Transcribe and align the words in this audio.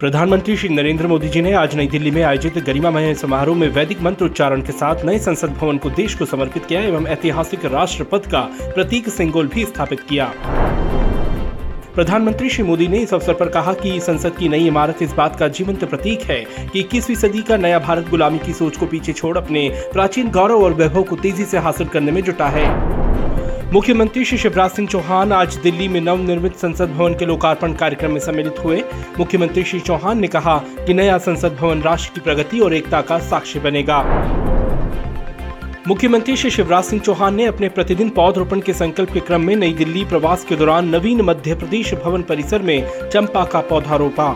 प्रधानमंत्री 0.00 0.56
श्री 0.56 0.68
नरेंद्र 0.68 1.06
मोदी 1.06 1.28
जी 1.28 1.40
ने 1.40 1.52
आज 1.52 1.74
नई 1.76 1.86
दिल्ली 1.86 2.10
में 2.10 2.22
आयोजित 2.22 2.56
गरिमामय 2.58 3.14
समारोह 3.14 3.56
में 3.56 3.68
वैदिक 3.68 4.00
मंत्र 4.02 4.24
उच्चारण 4.24 4.60
के 4.62 4.72
साथ 4.72 5.04
नए 5.04 5.18
संसद 5.18 5.50
भवन 5.50 5.78
को 5.78 5.90
देश 5.90 6.14
को 6.14 6.24
समर्पित 6.24 6.64
किया 6.66 6.80
एवं 6.80 7.06
ऐतिहासिक 7.06 7.64
राष्ट्रपद 7.64 8.26
का 8.26 8.40
प्रतीक 8.62 9.08
सिंगोल 9.08 9.48
भी 9.48 9.64
स्थापित 9.64 10.00
किया। 10.00 10.32
प्रधानमंत्री 11.94 12.50
श्री 12.50 12.64
मोदी 12.64 12.88
ने 12.88 12.98
इस 12.98 13.14
अवसर 13.14 13.34
पर 13.34 13.48
कहा 13.48 13.72
कि 13.72 14.00
संसद 14.00 14.36
की 14.36 14.48
नई 14.48 14.66
इमारत 14.66 15.02
इस 15.02 15.12
बात 15.12 15.36
का 15.36 15.48
जीवंत 15.48 15.84
प्रतीक 15.84 16.22
है 16.22 16.40
कि 16.72 16.80
इक्कीसवीं 16.80 17.16
सदी 17.16 17.42
का 17.42 17.56
नया 17.56 17.78
भारत 17.78 18.08
गुलामी 18.10 18.38
की 18.38 18.52
सोच 18.52 18.76
को 18.76 18.86
पीछे 18.86 19.12
छोड़ 19.12 19.36
अपने 19.38 19.68
प्राचीन 19.92 20.30
गौरव 20.30 20.64
और 20.64 20.72
वैभव 20.72 21.02
को 21.02 21.16
तेज़ी 21.16 21.44
से 21.44 21.58
हासिल 21.58 21.88
करने 21.88 22.12
में 22.12 22.22
जुटा 22.22 22.48
है। 22.48 22.99
मुख्यमंत्री 23.72 24.24
श्री 24.24 24.36
शिवराज 24.38 24.70
सिंह 24.70 24.88
चौहान 24.88 25.32
आज 25.32 25.56
दिल्ली 25.56 25.86
में 25.88 26.00
नवनिर्मित 26.00 26.56
संसद 26.56 26.90
भवन 26.90 27.14
के 27.14 27.26
लोकार्पण 27.26 27.72
कार्यक्रम 27.72 28.12
में 28.12 28.20
सम्मिलित 28.20 28.54
हुए। 28.64 28.82
मुख्यमंत्री 29.18 29.62
श्री 29.64 29.80
चौहान 29.80 30.18
ने 30.18 30.26
कहा 30.26 30.56
कि 30.86 30.94
नया 30.94 31.18
संसद 31.18 31.56
भवन 31.60 31.82
राष्ट्र 31.82 32.12
की 32.14 32.20
प्रगति 32.20 32.60
और 32.60 32.74
एकता 32.74 33.00
का 33.00 33.18
साक्ष्य 33.18 33.60
बनेगा। 33.60 34.02
मुख्यमंत्री 35.88 36.36
श्री 36.36 36.50
शिवराज 36.50 36.84
सिंह 36.84 37.02
चौहान 37.02 37.34
ने 37.34 37.46
अपने 37.46 37.68
प्रतिदिन 37.68 38.08
पौधरोपण 38.08 38.60
के 38.60 38.72
संकल्प 38.72 39.12
के 39.12 39.20
क्रम 39.20 39.40
में 39.40 39.56
नई 39.56 39.72
दिल्ली 39.72 40.04
प्रवास 40.04 40.44
के 40.44 40.56
दौरान 40.56 40.88
नवीन 40.88 41.20
मध्य 41.20 41.54
प्रदेश 41.54 41.94
भवन 41.94 42.22
परिसर 42.22 42.62
में 42.62 43.08
चंपा 43.12 43.44
का 43.44 43.60
पौधा 43.60 43.96
रोपा 43.96 44.32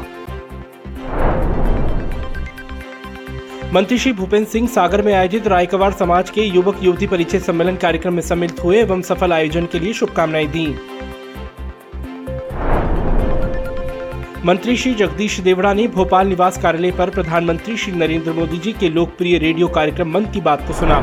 मंत्री 3.74 3.96
श्री 3.98 4.12
भूपेंद्र 4.12 4.50
सिंह 4.50 4.66
सागर 4.68 5.02
में 5.02 5.12
आयोजित 5.14 5.46
रायकवाड़ 5.46 5.92
समाज 5.92 6.28
के 6.30 6.42
युवक 6.42 6.82
युवती 6.82 7.06
परिचय 7.06 7.38
सम्मेलन 7.38 7.76
कार्यक्रम 7.76 8.14
में 8.14 8.20
सम्मिलित 8.22 8.62
हुए 8.64 8.76
एवं 8.78 9.00
सफल 9.02 9.32
आयोजन 9.32 9.66
के 9.66 9.78
लिए 9.78 9.92
शुभकामनाएँ 9.92 10.46
दी। 10.46 10.66
मंत्री 14.44 14.76
श्री 14.76 14.94
जगदीश 14.94 15.40
देवड़ा 15.40 15.72
ने 15.74 15.86
भोपाल 15.88 16.28
निवास 16.28 16.58
कार्यालय 16.62 16.90
पर 16.90 17.10
प्रधानमंत्री 17.10 17.76
श्री 17.76 17.92
नरेंद्र 17.92 18.32
मोदी 18.32 18.58
जी 18.58 18.72
के 18.72 18.88
लोकप्रिय 18.88 19.38
रेडियो 19.38 19.68
कार्यक्रम 19.68 20.10
मन 20.10 20.24
की 20.24 20.40
बात 20.40 20.66
को 20.66 20.72
सुना। 20.72 21.00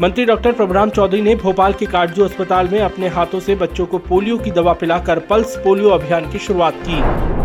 मंत्री 0.00 0.24
डॉक्टर 0.24 0.52
प्रभुराम 0.52 0.90
चौधरी 0.90 1.22
ने 1.22 1.34
भोपाल 1.34 1.72
के 1.72 1.86
काटजू 1.86 2.24
अस्पताल 2.24 2.68
में 2.68 2.80
अपने 2.80 3.08
हाथों 3.08 3.40
से 3.40 3.54
बच्चों 3.54 3.86
को 3.86 3.98
पोलियो 3.98 4.38
की 4.38 4.50
दवा 4.50 4.72
पिलाकर 4.72 5.18
पल्स 5.18 5.56
पोलियो 5.56 5.88
अभियान 5.88 6.30
की 6.30 6.38
शुरुआत 6.38 6.74
की। 6.88 7.37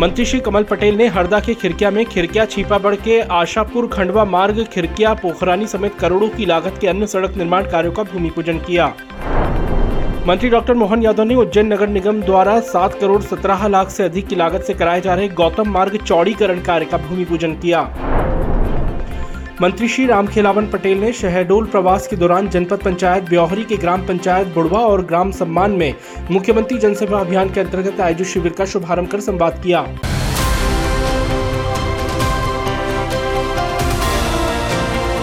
मंत्री 0.00 0.24
श्री 0.24 0.38
कमल 0.40 0.64
पटेल 0.64 0.96
ने 0.96 1.06
हरदा 1.06 1.38
के 1.40 1.54
खिरकिया 1.54 1.90
में 1.90 2.04
खिरकिया 2.04 2.44
छीपाबड़ 2.44 2.94
के 2.96 3.20
आशापुर 3.20 3.86
खंडवा 3.86 4.24
मार्ग, 4.24 4.62
खिरकिया 4.64 5.12
पोखरानी 5.14 5.66
समेत 5.66 5.94
करोड़ों 5.94 6.28
की 6.28 6.46
लागत 6.46 6.78
के 6.80 6.86
अन्य 6.88 7.06
सड़क 7.06 7.36
निर्माण 7.36 7.70
कार्यों 7.70 7.92
का 7.92 8.02
भूमि 8.02 8.30
पूजन 8.30 8.58
किया। 8.58 8.86
मंत्री 10.26 10.48
डॉक्टर 10.50 10.74
मोहन 10.74 11.02
यादव 11.02 11.24
ने 11.24 11.34
उज्जैन 11.34 11.72
नगर 11.72 11.88
निगम 11.88 12.22
द्वारा 12.22 12.58
सात 12.70 12.94
करोड़ 13.00 13.20
सत्रह 13.22 13.66
लाख 13.68 13.90
से 13.90 14.04
अधिक 14.04 14.28
की 14.28 14.36
लागत 14.36 14.62
से 14.62 14.74
कराए 14.74 15.00
जा 15.00 15.14
रहे 15.14 15.28
गौतम 15.34 15.70
मार्ग 15.70 15.96
चौड़ीकरण 15.96 16.62
कार्य 16.62 16.86
का 16.86 16.98
भूमि 16.98 17.24
पूजन 17.24 17.54
किया। 17.56 17.82
मंत्री 19.60 19.88
श्री 19.88 20.04
रामखेलावन 20.06 20.66
पटेल 20.66 21.00
ने 21.00 21.12
शहडोल 21.12 21.64
प्रवास 21.66 22.06
के 22.08 22.16
दौरान 22.16 22.48
जनपद 22.50 22.82
पंचायत 22.82 23.24
ब्यौहरी 23.24 23.64
के 23.64 23.76
ग्राम 23.76 24.06
पंचायत 24.06 24.54
बुड़वा 24.54 24.78
और 24.80 25.04
ग्राम 25.06 25.30
सम्मान 25.30 25.70
में 25.72 25.94
मुख्यमंत्री 26.30 26.78
जनसेवा 26.78 27.20
अभियान 27.20 27.52
के 27.52 27.60
अंतर्गत 27.60 28.00
आयोजित 28.00 28.26
शिविर 28.26 28.52
का 28.52 28.64
शुभारंभ 28.64 29.08
कर 29.08 29.20
संवाद 29.20 29.60
किया। 29.62 29.82